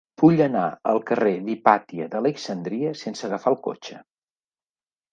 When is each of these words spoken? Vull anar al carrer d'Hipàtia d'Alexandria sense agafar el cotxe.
Vull 0.19 0.39
anar 0.45 0.63
al 0.91 1.01
carrer 1.09 1.35
d'Hipàtia 1.51 2.09
d'Alexandria 2.15 2.97
sense 3.05 3.31
agafar 3.31 3.57
el 3.57 3.63
cotxe. 3.71 4.03